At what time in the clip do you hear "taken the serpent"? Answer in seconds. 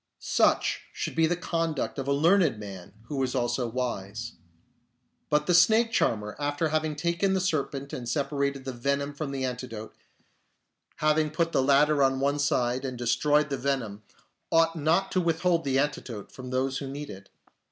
6.95-7.93